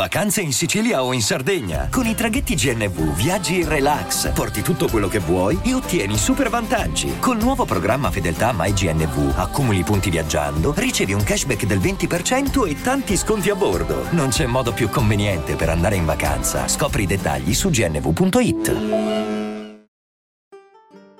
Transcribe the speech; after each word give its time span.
Vacanze 0.00 0.40
in 0.40 0.54
Sicilia 0.54 1.04
o 1.04 1.12
in 1.12 1.20
Sardegna. 1.20 1.88
Con 1.90 2.06
i 2.06 2.14
traghetti 2.14 2.54
GNV 2.54 3.14
viaggi 3.14 3.60
in 3.60 3.68
relax, 3.68 4.32
porti 4.32 4.62
tutto 4.62 4.88
quello 4.88 5.08
che 5.08 5.18
vuoi 5.18 5.60
e 5.62 5.74
ottieni 5.74 6.16
super 6.16 6.48
vantaggi. 6.48 7.18
Col 7.18 7.36
nuovo 7.36 7.66
programma 7.66 8.10
Fedeltà 8.10 8.54
MyGNV 8.56 9.34
accumuli 9.36 9.82
punti 9.82 10.08
viaggiando, 10.08 10.72
ricevi 10.74 11.12
un 11.12 11.22
cashback 11.22 11.66
del 11.66 11.80
20% 11.80 12.66
e 12.66 12.80
tanti 12.80 13.14
sconti 13.14 13.50
a 13.50 13.54
bordo. 13.54 14.06
Non 14.12 14.30
c'è 14.30 14.46
modo 14.46 14.72
più 14.72 14.88
conveniente 14.88 15.54
per 15.54 15.68
andare 15.68 15.96
in 15.96 16.06
vacanza. 16.06 16.66
Scopri 16.66 17.02
i 17.02 17.06
dettagli 17.06 17.52
su 17.52 17.68
gnv.it. 17.68 18.76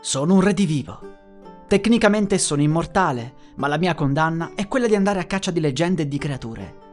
Sono 0.01 0.33
un 0.33 0.41
redivivo. 0.41 1.19
Tecnicamente 1.69 2.39
sono 2.39 2.63
immortale, 2.63 3.35
ma 3.57 3.69
la 3.69 3.77
mia 3.77 3.95
condanna 3.95 4.53
è 4.55 4.67
quella 4.67 4.87
di 4.87 4.95
andare 4.95 5.21
a 5.21 5.25
caccia 5.25 5.51
di 5.51 5.61
leggende 5.61 6.05
e 6.05 6.09
di 6.09 6.17
creature. 6.17 6.89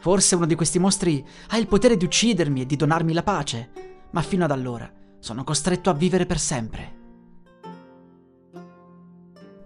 Forse 0.00 0.36
uno 0.36 0.46
di 0.46 0.54
questi 0.54 0.78
mostri 0.78 1.24
ha 1.48 1.58
il 1.58 1.66
potere 1.66 1.96
di 1.96 2.04
uccidermi 2.04 2.62
e 2.62 2.66
di 2.66 2.76
donarmi 2.76 3.12
la 3.12 3.22
pace, 3.22 3.70
ma 4.10 4.22
fino 4.22 4.44
ad 4.44 4.50
allora 4.50 4.90
sono 5.18 5.44
costretto 5.44 5.90
a 5.90 5.94
vivere 5.94 6.26
per 6.26 6.38
sempre. 6.38 6.96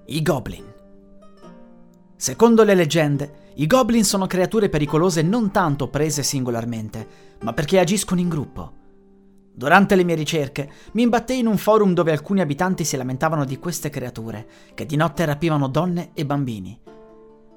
I 0.07 0.23
Goblin. 0.23 0.65
Secondo 2.17 2.65
le 2.65 2.75
leggende, 2.75 3.51
i 3.57 3.67
Goblin 3.67 4.05
sono 4.05 4.27
creature 4.27 4.69
pericolose 4.69 5.23
non 5.23 5.51
tanto 5.51 5.89
prese 5.89 6.23
singolarmente, 6.23 7.37
ma 7.43 7.53
perché 7.53 7.79
agiscono 7.79 8.21
in 8.21 8.29
gruppo. 8.29 8.81
Durante 9.55 9.95
le 9.95 10.05
mie 10.05 10.15
ricerche 10.15 10.71
mi 10.93 11.03
imbattei 11.03 11.41
in 11.41 11.47
un 11.47 11.59
forum 11.59 11.93
dove 11.93 12.11
alcuni 12.11 12.41
abitanti 12.41 12.85
si 12.85 12.97
lamentavano 12.97 13.45
di 13.45 13.59
queste 13.59 13.91
creature, 13.91 14.47
che 14.75 14.87
di 14.87 14.97
notte 14.97 15.25
rapivano 15.27 15.69
donne 15.69 16.11
e 16.15 16.25
bambini. 16.25 16.79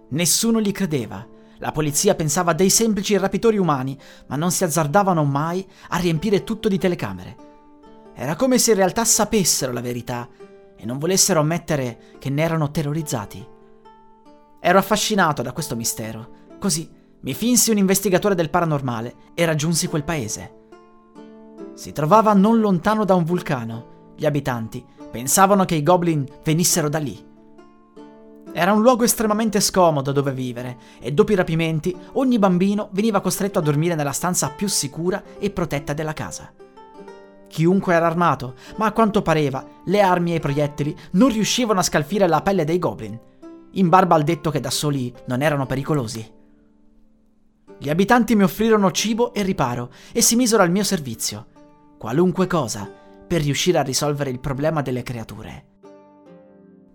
Nessuno 0.10 0.60
li 0.60 0.72
credeva. 0.72 1.26
La 1.60 1.72
polizia 1.72 2.16
pensava 2.16 2.54
dei 2.54 2.70
semplici 2.70 3.18
rapitori 3.18 3.58
umani, 3.58 3.98
ma 4.28 4.36
non 4.36 4.52
si 4.52 4.64
azzardavano 4.64 5.24
mai 5.24 5.66
a 5.90 5.98
riempire 5.98 6.44
tutto 6.44 6.68
di 6.68 6.78
telecamere. 6.78 7.36
Era 8.14 8.36
come 8.36 8.58
se 8.58 8.72
in 8.72 8.78
realtà 8.78 9.06
sapessero 9.06 9.72
la 9.72 9.82
verità 9.82 10.28
e 10.76 10.86
non 10.86 10.98
volessero 10.98 11.40
ammettere 11.40 12.16
che 12.20 12.30
ne 12.30 12.44
erano 12.44 12.72
terrorizzati. 12.72 13.46
Ero 14.60 14.78
affascinato 14.78 15.42
da 15.42 15.54
questo 15.54 15.76
mistero, 15.76 16.30
così 16.60 16.90
mi 17.22 17.34
finsi 17.34 17.72
un 17.72 17.78
investigatore 17.78 18.36
del 18.36 18.50
paranormale 18.50 19.16
e 19.34 19.46
raggiunsi 19.46 19.88
quel 19.88 20.04
paese. 20.04 20.64
Si 21.74 21.92
trovava 21.92 22.34
non 22.34 22.60
lontano 22.60 23.04
da 23.04 23.16
un 23.16 23.24
vulcano. 23.24 24.14
Gli 24.16 24.26
abitanti 24.26 24.84
pensavano 25.12 25.66
che 25.66 25.76
i 25.76 25.84
goblin 25.84 26.26
venissero 26.44 26.88
da 26.88 27.00
lì. 27.00 27.34
Era 28.58 28.72
un 28.72 28.82
luogo 28.82 29.04
estremamente 29.04 29.60
scomodo 29.60 30.14
dove 30.14 30.32
vivere 30.32 30.78
e 31.02 31.12
dopo 31.12 31.34
i 31.34 31.36
rapimenti 31.36 31.94
ogni 32.14 32.40
bambino 32.40 32.88
veniva 32.94 33.20
costretto 33.20 33.60
a 33.60 33.62
dormire 33.62 33.96
nella 33.96 34.14
stanza 34.14 34.50
più 34.50 34.70
sicura 34.70 35.22
e 35.38 35.50
protetta 35.50 35.92
della 35.92 36.14
casa. 36.14 36.54
Chiunque 37.50 37.94
era 37.94 38.06
armato, 38.06 38.56
ma 38.78 38.86
a 38.86 38.94
quanto 38.94 39.22
pareva 39.22 39.62
le 39.84 40.00
armi 40.00 40.32
e 40.32 40.36
i 40.36 40.40
proiettili 40.40 40.96
non 41.12 41.34
riuscivano 41.34 41.82
a 41.82 41.84
scalfire 41.84 42.30
la 42.30 42.42
pelle 42.42 42.64
dei 42.64 42.80
goblin, 42.80 43.20
in 43.72 43.90
barba 43.90 44.16
al 44.16 44.24
detto 44.24 44.52
che 44.52 44.62
da 44.62 44.72
soli 44.72 45.14
non 45.26 45.42
erano 45.42 45.66
pericolosi. 45.66 46.32
Gli 47.78 47.90
abitanti 47.90 48.38
mi 48.38 48.44
offrirono 48.44 48.90
cibo 48.92 49.34
e 49.34 49.44
riparo 49.44 49.92
e 50.14 50.22
si 50.22 50.38
misero 50.38 50.64
al 50.64 50.72
mio 50.72 50.86
servizio 50.86 51.48
qualunque 51.98 52.48
cosa 52.48 52.90
per 53.28 53.42
riuscire 53.42 53.80
a 53.80 53.84
risolvere 53.84 54.30
il 54.30 54.40
problema 54.40 54.82
delle 54.82 55.04
creature. 55.04 55.75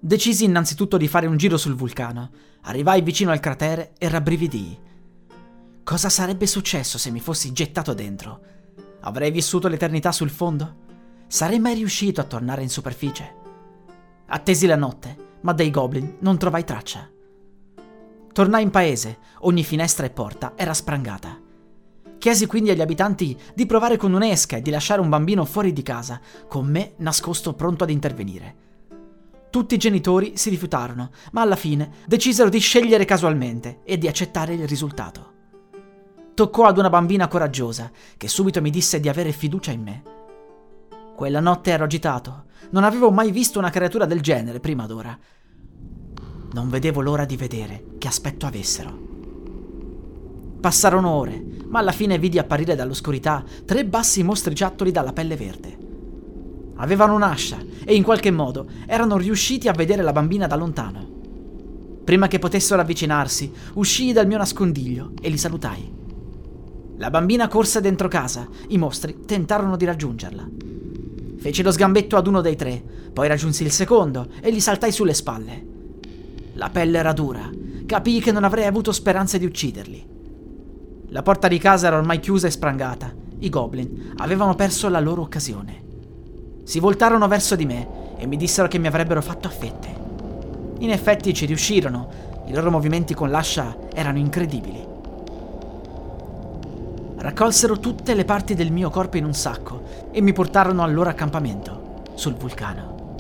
Decisi 0.03 0.45
innanzitutto 0.45 0.97
di 0.97 1.09
fare 1.09 1.27
un 1.27 1.37
giro 1.37 1.59
sul 1.59 1.75
vulcano, 1.75 2.31
arrivai 2.63 3.03
vicino 3.03 3.33
al 3.33 3.39
cratere 3.39 3.93
e 3.99 4.09
rabbrividii. 4.09 4.79
Cosa 5.85 6.09
sarebbe 6.09 6.47
successo 6.47 6.97
se 6.97 7.11
mi 7.11 7.21
fossi 7.21 7.53
gettato 7.53 7.93
dentro? 7.93 8.41
Avrei 9.01 9.31
vissuto 9.31 9.69
l'eternità 9.69 10.11
sul 10.11 10.31
fondo? 10.31 10.77
Sarei 11.27 11.59
mai 11.59 11.75
riuscito 11.75 12.23
a 12.23 12.25
tornare 12.25 12.63
in 12.63 12.71
superficie? 12.71 13.35
Attesi 14.29 14.67
la 14.67 14.77
notte, 14.77 15.37
ma 15.43 15.53
dei 15.53 15.71
goblin 15.71 16.17
non 16.21 16.39
trovai 16.39 16.65
traccia. 16.65 17.07
Tornai 18.33 18.63
in 18.63 18.71
paese, 18.71 19.19
ogni 19.41 19.65
finestra 19.65 20.07
e 20.07 20.11
porta 20.11 20.55
era 20.57 20.73
sprangata. 20.73 21.39
Chiesi 22.17 22.47
quindi 22.47 22.71
agli 22.71 22.81
abitanti 22.81 23.39
di 23.55 23.67
provare 23.67 23.99
con 23.99 24.15
un'esca 24.15 24.57
e 24.57 24.63
di 24.63 24.71
lasciare 24.71 25.03
un 25.03 25.11
bambino 25.11 25.45
fuori 25.45 25.75
di 25.75 25.83
casa, 25.83 26.19
con 26.49 26.67
me 26.67 26.95
nascosto 26.97 27.53
pronto 27.53 27.85
ad 27.85 27.91
intervenire. 27.91 28.69
Tutti 29.51 29.75
i 29.75 29.79
genitori 29.79 30.37
si 30.37 30.49
rifiutarono, 30.49 31.11
ma 31.33 31.41
alla 31.41 31.57
fine 31.57 31.91
decisero 32.07 32.49
di 32.49 32.61
scegliere 32.61 33.05
casualmente 33.05 33.81
e 33.83 33.99
di 33.99 34.07
accettare 34.07 34.55
il 34.55 34.69
risultato. 34.69 35.33
Toccò 36.35 36.67
ad 36.67 36.79
una 36.79 36.89
bambina 36.89 37.27
coraggiosa, 37.27 37.91
che 38.17 38.29
subito 38.29 38.61
mi 38.61 38.71
disse 38.71 39.01
di 39.01 39.09
avere 39.09 39.33
fiducia 39.33 39.73
in 39.73 39.83
me. 39.83 40.03
Quella 41.17 41.41
notte 41.41 41.73
ero 41.73 41.83
agitato, 41.83 42.45
non 42.71 42.85
avevo 42.85 43.11
mai 43.11 43.33
visto 43.33 43.59
una 43.59 43.71
creatura 43.71 44.07
del 44.07 44.21
genere 44.21 44.61
prima 44.61 44.87
d'ora. 44.87 45.19
Non 46.53 46.71
vedevo 46.71 47.01
l'ora 47.01 47.25
di 47.25 47.37
vedere 47.37 47.85
che 47.99 48.07
aspetto 48.07 48.47
avessero. 48.47 48.97
Passarono 50.61 51.11
ore, 51.11 51.45
ma 51.67 51.81
alla 51.81 51.93
fine 51.93 52.19
vidi 52.19 52.39
apparire 52.39 52.77
dall'oscurità 52.77 53.43
tre 53.65 53.85
bassi 53.85 54.23
mostriciattoli 54.23 54.93
dalla 54.93 55.13
pelle 55.13 55.35
verde. 55.35 55.90
Avevano 56.81 57.15
un'ascia 57.15 57.59
e 57.85 57.95
in 57.95 58.03
qualche 58.03 58.31
modo 58.31 58.67
erano 58.87 59.19
riusciti 59.19 59.69
a 59.69 59.73
vedere 59.73 60.03
la 60.03 60.13
bambina 60.13 60.47
da 60.47 60.57
lontano. 60.57 61.09
Prima 62.05 62.27
che 62.27 62.39
potessero 62.39 62.81
avvicinarsi, 62.81 63.53
uscii 63.75 64.15
dal 64.15 64.27
mio 64.27 64.39
nascondiglio 64.39 65.13
e 65.21 65.29
li 65.29 65.37
salutai. 65.37 65.93
La 66.97 67.11
bambina 67.11 67.49
corse 67.49 67.83
dentro 67.83 68.09
casa, 68.09 68.49
i 68.69 68.79
mostri 68.79 69.21
tentarono 69.27 69.77
di 69.77 69.85
raggiungerla. 69.85 70.49
Feci 71.37 71.63
lo 71.63 71.71
sgambetto 71.71 72.17
ad 72.17 72.27
uno 72.27 72.41
dei 72.41 72.57
tre, 72.57 72.83
poi 73.13 73.29
raggiunsi 73.29 73.63
il 73.63 73.71
secondo 73.71 74.29
e 74.41 74.51
gli 74.51 74.61
saltai 74.61 74.91
sulle 74.91 75.15
spalle. 75.15 75.67
La 76.55 76.71
pelle 76.71 76.97
era 76.97 77.13
dura, 77.13 77.49
capii 77.85 78.21
che 78.21 78.33
non 78.33 78.45
avrei 78.45 78.65
avuto 78.65 78.91
speranze 78.91 79.39
di 79.39 79.45
ucciderli. 79.45 80.07
La 81.09 81.23
porta 81.23 81.47
di 81.47 81.59
casa 81.59 81.89
era 81.89 81.99
ormai 81.99 82.21
chiusa 82.21 82.47
e 82.47 82.51
sprangata. 82.51 83.15
I 83.39 83.49
goblin 83.51 84.13
avevano 84.17 84.55
perso 84.55 84.89
la 84.89 85.01
loro 85.01 85.23
occasione. 85.23 85.89
Si 86.63 86.79
voltarono 86.79 87.27
verso 87.27 87.57
di 87.57 87.65
me 87.65 87.99
e 88.17 88.27
mi 88.27 88.37
dissero 88.37 88.69
che 88.69 88.79
mi 88.79 88.87
avrebbero 88.87 89.23
fatto 89.23 89.49
a 89.49 89.51
fette. 89.51 89.89
In 90.81 90.91
effetti 90.91 91.35
ci 91.35 91.47
riuscirono. 91.47 92.29
I 92.47 92.53
loro 92.53 92.71
movimenti 92.71 93.15
con 93.15 93.31
l'ascia 93.31 93.77
erano 93.93 94.19
incredibili. 94.19 94.87
Raccolsero 97.17 97.79
tutte 97.79 98.15
le 98.15 98.25
parti 98.25 98.55
del 98.55 98.73
mio 98.73 98.91
corpo 98.91 99.17
in 99.17 99.25
un 99.25 99.35
sacco 99.35 99.83
e 100.11 100.21
mi 100.21 100.33
portarono 100.33 100.83
al 100.83 100.93
loro 100.93 101.11
accampamento, 101.11 102.03
sul 102.15 102.35
vulcano. 102.35 103.15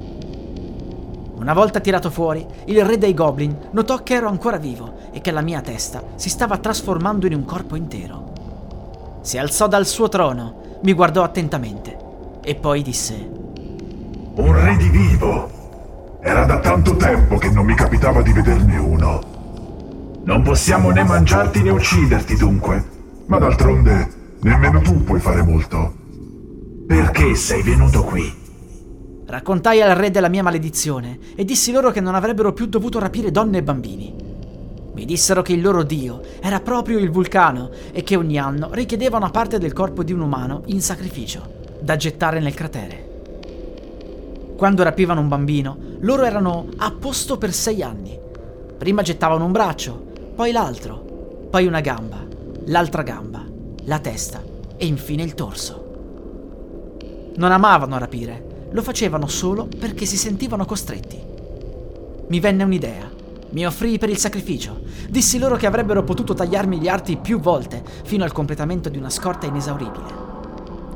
Una 1.34 1.54
volta 1.54 1.80
tirato 1.80 2.10
fuori, 2.10 2.46
il 2.66 2.84
re 2.84 2.98
dei 2.98 3.14
goblin 3.14 3.56
notò 3.70 4.02
che 4.02 4.14
ero 4.14 4.28
ancora 4.28 4.58
vivo 4.58 4.94
e 5.12 5.20
che 5.20 5.30
la 5.30 5.42
mia 5.42 5.60
testa 5.60 6.02
si 6.16 6.28
stava 6.28 6.58
trasformando 6.58 7.26
in 7.26 7.34
un 7.34 7.44
corpo 7.44 7.76
intero. 7.76 9.18
Si 9.22 9.38
alzò 9.38 9.66
dal 9.66 9.86
suo 9.86 10.08
trono, 10.08 10.78
mi 10.82 10.92
guardò 10.92 11.22
attentamente 11.22 12.08
e 12.42 12.54
poi 12.54 12.82
disse: 12.82 13.14
Un 14.34 14.64
redivivo! 14.64 16.18
Era 16.22 16.44
da 16.44 16.60
tanto 16.60 16.96
tempo 16.96 17.36
che 17.38 17.50
non 17.50 17.64
mi 17.64 17.74
capitava 17.74 18.20
di 18.22 18.32
vederne 18.32 18.76
uno. 18.76 19.20
Non 20.24 20.42
possiamo 20.42 20.90
né 20.90 21.02
mangiarti 21.02 21.62
né 21.62 21.70
ucciderti 21.70 22.36
dunque, 22.36 22.84
ma 23.26 23.38
d'altronde 23.38 24.08
nemmeno 24.40 24.80
tu 24.80 25.02
puoi 25.02 25.18
fare 25.18 25.42
molto. 25.42 25.94
Perché 26.86 27.34
sei 27.34 27.62
venuto 27.62 28.02
qui? 28.02 28.38
Raccontai 29.26 29.80
al 29.80 29.94
re 29.94 30.10
della 30.10 30.28
mia 30.28 30.42
maledizione 30.42 31.18
e 31.36 31.44
dissi 31.44 31.72
loro 31.72 31.90
che 31.90 32.00
non 32.00 32.14
avrebbero 32.14 32.52
più 32.52 32.66
dovuto 32.66 32.98
rapire 32.98 33.30
donne 33.30 33.58
e 33.58 33.62
bambini. 33.62 34.14
Mi 34.92 35.04
dissero 35.04 35.40
che 35.40 35.52
il 35.52 35.62
loro 35.62 35.84
dio 35.84 36.20
era 36.40 36.60
proprio 36.60 36.98
il 36.98 37.10
vulcano 37.10 37.70
e 37.92 38.02
che 38.02 38.16
ogni 38.16 38.38
anno 38.38 38.70
richiedeva 38.72 39.16
una 39.16 39.30
parte 39.30 39.58
del 39.58 39.72
corpo 39.72 40.02
di 40.02 40.12
un 40.12 40.20
umano 40.20 40.62
in 40.66 40.82
sacrificio, 40.82 41.59
da 41.81 41.97
gettare 41.97 42.41
nel 42.41 42.55
cratere. 42.55 43.09
Quando 44.56 44.82
rapivano 44.82 45.21
un 45.21 45.29
bambino, 45.29 45.77
loro 46.00 46.25
erano 46.25 46.69
a 46.77 46.93
posto 46.93 47.38
per 47.38 47.53
sei 47.53 47.82
anni. 47.82 48.19
Prima 48.77 49.03
gettavano 49.03 49.44
un 49.44 49.53
braccio, 49.53 50.09
poi 50.35 50.53
l'altro, 50.53 51.49
poi 51.50 51.67
una 51.67 51.81
gamba, 51.81 52.19
l'altra 52.67 53.03
gamba, 53.03 53.44
la 53.85 53.99
testa 53.99 54.43
e 54.77 54.87
infine 54.87 55.23
il 55.23 55.35
torso. 55.35 57.32
Non 57.37 57.53
amavano 57.53 57.99
rapire, 57.99 58.69
lo 58.71 58.82
facevano 58.82 59.27
solo 59.27 59.67
perché 59.79 60.05
si 60.05 60.17
sentivano 60.17 60.65
costretti. 60.65 61.19
Mi 62.29 62.41
venne 62.41 62.62
un'idea. 62.62 63.09
Mi 63.53 63.67
offrii 63.67 63.99
per 63.99 64.11
il 64.11 64.19
sacrificio. 64.19 64.81
Dissi 65.09 65.38
loro 65.38 65.56
che 65.56 65.67
avrebbero 65.67 66.05
potuto 66.05 66.35
tagliarmi 66.35 66.79
gli 66.79 66.87
arti 66.87 67.17
più 67.17 67.41
volte, 67.41 67.82
fino 68.05 68.23
al 68.23 68.31
completamento 68.31 68.88
di 68.88 68.99
una 68.99 69.11
scorta 69.11 69.47
inesauribile. 69.47 70.30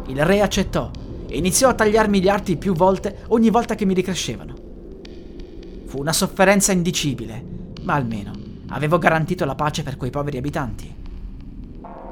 Il 0.06 0.25
re 0.25 0.41
accettò 0.41 0.91
e 1.27 1.37
iniziò 1.37 1.69
a 1.69 1.75
tagliarmi 1.75 2.21
gli 2.21 2.29
arti 2.29 2.56
più 2.56 2.75
volte 2.75 3.25
ogni 3.29 3.51
volta 3.51 3.75
che 3.75 3.85
mi 3.85 3.95
ricrescevano. 3.95 4.55
Fu 5.87 5.99
una 5.99 6.12
sofferenza 6.12 6.73
indicibile, 6.73 7.43
ma 7.83 7.95
almeno 7.95 8.33
avevo 8.69 8.99
garantito 8.99 9.45
la 9.45 9.55
pace 9.55 9.83
per 9.83 9.97
quei 9.97 10.11
poveri 10.11 10.39
abitanti. 10.39 10.95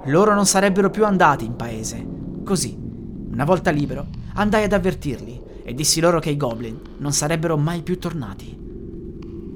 Loro 0.06 0.35
non 0.35 0.47
sarebbero 0.47 0.91
più 0.91 1.05
andati 1.05 1.44
in 1.44 1.56
paese. 1.56 2.05
Così, 2.44 2.77
una 3.31 3.44
volta 3.44 3.71
libero, 3.71 4.06
andai 4.35 4.65
ad 4.65 4.73
avvertirli 4.73 5.41
e 5.65 5.75
dissi 5.75 6.00
loro 6.00 6.19
che 6.19 6.31
i 6.31 6.37
goblin 6.37 6.79
non 6.99 7.12
sarebbero 7.12 7.56
mai 7.56 7.83
più 7.83 7.99
tornati. 7.99 8.59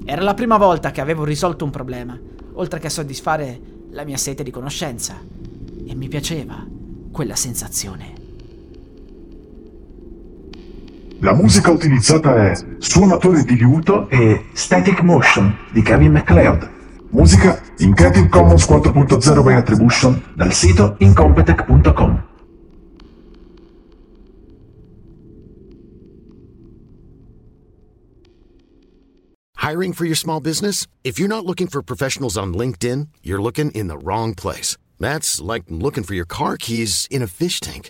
Era 0.05 0.21
la 0.21 0.33
prima 0.33 0.57
volta 0.57 0.91
che 0.91 1.01
avevo 1.01 1.25
risolto 1.25 1.65
un 1.65 1.71
problema, 1.71 2.17
oltre 2.53 2.79
che 2.79 2.87
a 2.87 2.91
soddisfare 2.91 3.59
la 3.91 4.05
mia 4.05 4.17
sete 4.17 4.43
di 4.43 4.51
conoscenza. 4.51 5.15
E 5.85 5.95
mi 5.95 6.07
piaceva 6.07 6.65
quella 7.11 7.35
sensazione. 7.35 8.16
La 11.19 11.33
musica 11.33 11.71
utilizzata 11.71 12.51
è 12.51 12.53
Suonatore 12.77 13.43
di 13.43 13.55
liuto 13.55 14.07
e 14.07 14.45
Static 14.53 15.01
Motion 15.01 15.57
di 15.71 15.81
Kevin 15.81 16.11
MacLeod. 16.11 16.69
Musica 17.09 17.59
in 17.79 17.95
Creative 17.95 18.29
Commons 18.29 18.69
4.0 18.69 19.43
by 19.43 19.53
Attribution 19.53 20.21
dal 20.35 20.53
sito 20.53 20.95
incompetech.com. 20.99 22.23
Hiring 29.55 29.93
for 29.93 30.05
your 30.05 30.15
small 30.15 30.39
business? 30.39 30.85
If 31.03 31.17
you're 31.17 31.27
not 31.27 31.45
looking 31.45 31.67
for 31.67 31.81
professionals 31.81 32.37
on 32.37 32.53
LinkedIn, 32.53 33.07
you're 33.23 33.41
looking 33.41 33.71
in 33.71 33.87
the 33.87 33.97
wrong 33.97 34.35
place. 34.35 34.77
That's 34.99 35.41
like 35.41 35.63
looking 35.67 36.03
for 36.03 36.13
your 36.13 36.27
car 36.27 36.57
keys 36.57 37.07
in 37.09 37.23
a 37.23 37.27
fish 37.27 37.59
tank. 37.59 37.89